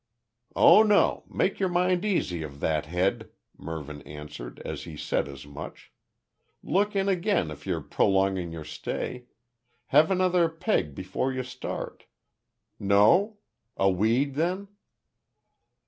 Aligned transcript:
"Oh 0.55 0.81
no. 0.81 1.25
Make 1.29 1.59
your 1.59 1.69
mind 1.69 2.03
easy 2.05 2.41
of 2.41 2.59
that 2.59 2.87
head," 2.87 3.29
Mervyn 3.55 4.01
answered, 4.01 4.59
as 4.65 4.85
he 4.85 4.97
said 4.97 5.27
as 5.27 5.45
much. 5.45 5.91
"Look 6.63 6.95
in 6.95 7.07
again 7.07 7.51
if 7.51 7.67
you're 7.67 7.81
prolonging 7.81 8.51
your 8.51 8.63
stay. 8.63 9.25
Have 9.93 10.09
another 10.09 10.49
`peg' 10.49 10.95
before 10.95 11.31
you 11.31 11.43
start. 11.43 12.05
No? 12.79 13.37
A 13.77 13.91
weed 13.91 14.33
then?" 14.33 14.69